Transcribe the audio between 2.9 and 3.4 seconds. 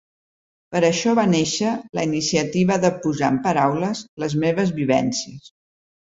posar en